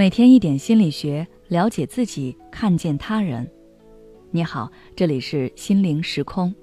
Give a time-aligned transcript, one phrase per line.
[0.00, 3.46] 每天一点心理学，了解自己，看见他人。
[4.30, 6.54] 你好，这里是心灵时空。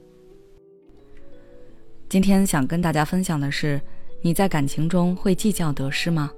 [2.10, 3.80] 今天想跟大家分享的是，
[4.24, 6.32] 你在感情中会计较得失吗？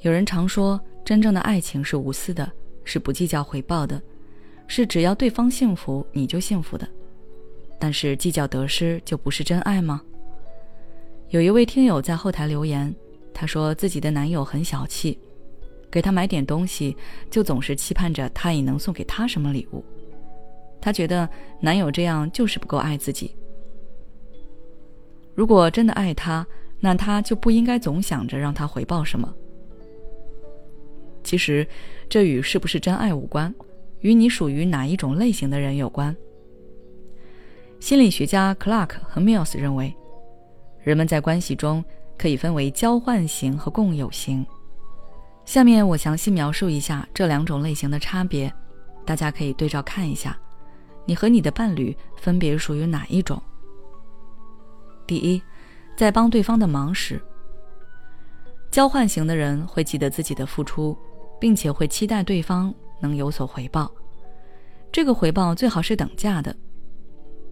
[0.00, 2.50] 有人常说，真正的爱情是无私的，
[2.82, 4.02] 是不计较回报的，
[4.66, 6.84] 是只要对方幸福，你就幸福的。
[7.78, 10.02] 但是计较得失就不是真爱吗？
[11.28, 12.92] 有一位听友在后台留言，
[13.32, 15.16] 他说自己的男友很小气。
[15.90, 16.96] 给他买点东西，
[17.30, 19.84] 就总是期盼着他也能送给他什么礼物。
[20.80, 21.28] 她觉得
[21.60, 23.34] 男友这样就是不够爱自己。
[25.34, 26.46] 如果真的爱他，
[26.80, 29.32] 那他就不应该总想着让他回报什么。
[31.24, 31.66] 其实，
[32.08, 33.52] 这与是不是真爱无关，
[34.00, 36.16] 与你属于哪一种类型的人有关。
[37.80, 39.94] 心理学家 Clark 和 Mills 认为，
[40.82, 41.84] 人们在关系中
[42.16, 44.46] 可以分为交换型和共有型。
[45.48, 48.52] 下面我详细描述一下这两种类型的差别，
[49.06, 50.38] 大家可以对照看一下，
[51.06, 53.42] 你和你的伴侣分别属于哪一种。
[55.06, 55.42] 第一，
[55.96, 57.18] 在帮对方的忙时，
[58.70, 60.94] 交换型的人会记得自己的付出，
[61.40, 63.90] 并且会期待对方能有所回报，
[64.92, 66.54] 这个回报最好是等价的，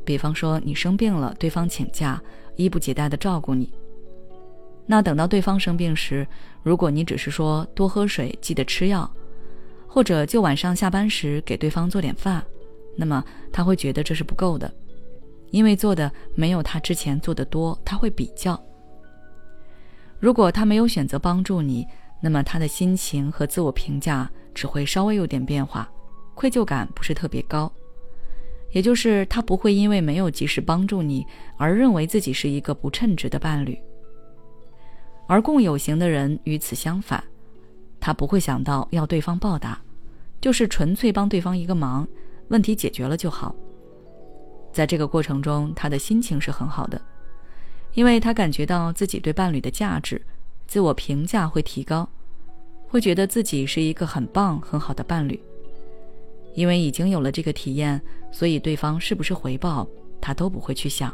[0.05, 2.23] 比方说你生病了，对方请假，
[2.57, 3.73] 衣不解带的照顾你。
[4.87, 6.27] 那等到对方生病时，
[6.63, 9.11] 如果你只是说多喝水，记得吃药，
[9.89, 12.45] 或者就晚上下班时给对方做点饭，
[12.97, 14.73] 那么他会觉得这是不够的，
[15.51, 18.61] 因为做的没有他之前做的多，他会比较。
[20.21, 21.85] 如果他没有选择帮助你，
[22.23, 25.91] 那么他的心情和自我评价只会稍微有点变化，
[26.35, 27.71] 愧疚感不是特别高，
[28.71, 31.27] 也就是他不会因为没有及时帮助你
[31.59, 33.77] 而认为自己是一个不称职的伴侣。
[35.27, 37.23] 而共有型的人与此相反，
[37.99, 39.81] 他不会想到要对方报答，
[40.41, 42.07] 就是纯粹帮对方一个忙，
[42.49, 43.55] 问题解决了就好。
[44.73, 47.01] 在这个过程中，他的心情是很好的，
[47.95, 50.21] 因为他感觉到自己对伴侣的价值，
[50.69, 52.09] 自我评价会提高，
[52.87, 55.41] 会觉得自己是一个很棒很好的伴侣。
[56.55, 58.01] 因为已经有了这个体验，
[58.31, 59.87] 所以对方是不是回报，
[60.21, 61.13] 他都不会去想。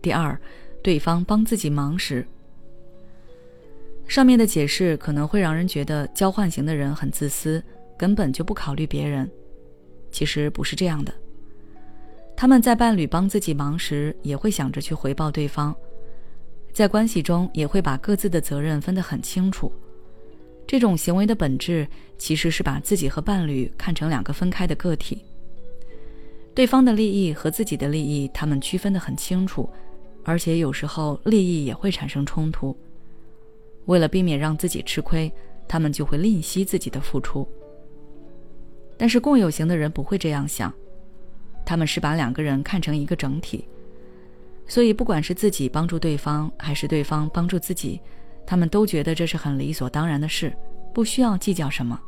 [0.00, 0.40] 第二。
[0.82, 2.26] 对方帮自己忙时，
[4.08, 7.62] 上面的解释可能会让人觉得交换型的人很自私，
[7.98, 9.30] 根本就不考虑别人。
[10.10, 11.12] 其实不是这样的，
[12.36, 15.76] 他们在伴侣帮自己忙时，也会想着去回报对方，
[16.72, 19.70] 在关系中也会把各自的责任分得很清楚。
[20.66, 21.86] 这种行为的本质
[22.16, 25.22] 其实是把自己和伴侣看成两个分开的个体，
[26.54, 29.68] 对方的利益和自己的利益，他们区分得很清楚。
[30.24, 32.76] 而且有时候利益也会产生冲突，
[33.86, 35.32] 为了避免让自己吃亏，
[35.66, 37.48] 他们就会吝惜自己的付出。
[38.96, 40.72] 但是共有型的人不会这样想，
[41.64, 43.66] 他们是把两个人看成一个整体，
[44.66, 47.98] 所以不管是自己帮助对方，还是对方帮助自己，
[48.46, 50.54] 他们都觉得这是很理所当然的事，
[50.92, 51.98] 不需要计较什么。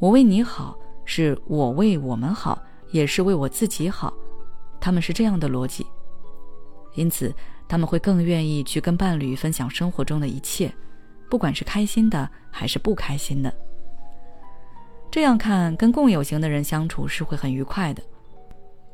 [0.00, 2.60] 我为你好，是我为我们好，
[2.90, 4.12] 也是为我自己好，
[4.80, 5.86] 他们是这样的逻辑。
[6.94, 7.34] 因此，
[7.68, 10.72] 他们会更愿意去跟伴侣分享生活中的一切，
[11.28, 13.52] 不管是开心的还是不开心的。
[15.10, 18.02] 这样看，跟共有型的人相处是会很愉快的。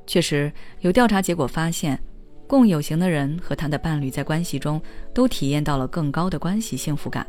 [0.06, 1.98] 确实，有调查结果发现，
[2.46, 4.80] 共有型的人和他的伴侣在关系中
[5.14, 7.26] 都体验到了更高的关系幸福感。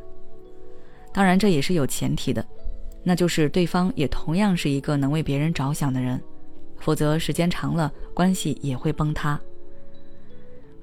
[1.14, 2.46] 当然，这也是有前提的，
[3.04, 6.22] 那就是对方也同样是一个能为别人着想的人，
[6.80, 9.40] 否则时间长了，关系也会崩塌。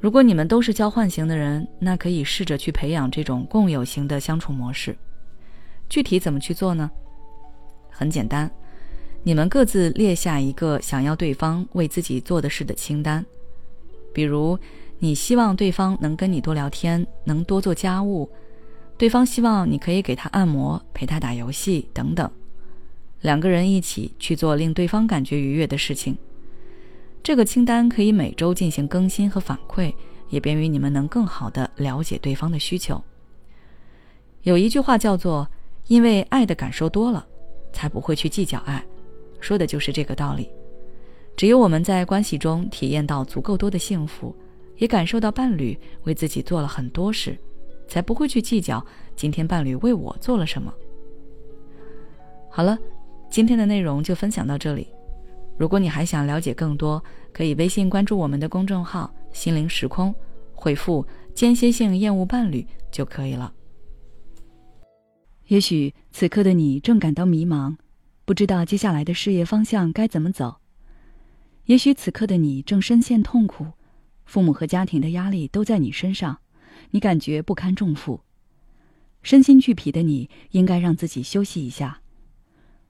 [0.00, 4.96] 如果你们都是交换型的人，那可以试着去培养这种共有型的相处模式。
[5.88, 6.88] 具体怎么去做呢？
[7.90, 8.48] 很简单，
[9.24, 13.24] 你们各自列下一个想要对方为自己做的事的清单。
[14.14, 14.56] 比如，
[15.00, 18.28] 你希望对方能跟你多聊天，能多做家务；
[18.96, 22.30] 对方希望你可以给他按摩、陪他打游戏等等。
[23.22, 26.16] 两个人一起去做令对方感觉愉悦的事情。
[27.28, 29.92] 这个清单可以每周进行更新和反馈，
[30.30, 32.98] 也便于你们能更好的了解对方的需求。
[34.44, 35.46] 有一句话叫做
[35.88, 37.26] “因为爱的感受多了，
[37.70, 38.82] 才不会去计较爱”，
[39.40, 40.50] 说的就是这个道理。
[41.36, 44.34] 只有我们在关系中体验到足够多的幸福，
[44.78, 47.36] 也感受到伴侣为自己做了很多事，
[47.86, 48.82] 才不会去计较
[49.14, 50.72] 今天伴侣为我做了什么。
[52.48, 52.78] 好了，
[53.28, 54.88] 今天的内容就分享到这里。
[55.58, 57.02] 如果你还想了解更多，
[57.32, 60.14] 可以微信关注我们的公众号“心灵时空”，
[60.54, 63.52] 回复“间歇性厌恶伴侣”就可以了。
[65.48, 67.76] 也许此刻的你正感到迷茫，
[68.24, 70.58] 不知道接下来的事业方向该怎么走。
[71.64, 73.66] 也许此刻的你正深陷痛苦，
[74.26, 76.38] 父母和家庭的压力都在你身上，
[76.92, 78.20] 你感觉不堪重负，
[79.22, 82.00] 身心俱疲的你应该让自己休息一下。